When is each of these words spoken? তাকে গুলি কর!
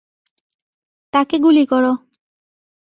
তাকে 1.13 1.35
গুলি 1.43 1.63
কর! 1.65 1.85